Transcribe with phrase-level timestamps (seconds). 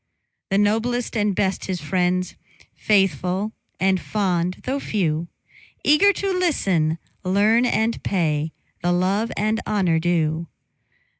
[0.49, 2.33] The noblest and best his friends,
[2.75, 5.27] Faithful and fond, though few;
[5.83, 8.51] Eager to listen, learn, and pay
[8.81, 10.47] The love and honor due.